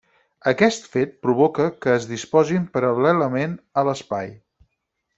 [0.51, 4.37] Aquest fet provoca que es disposin paral·lelament a l'espai.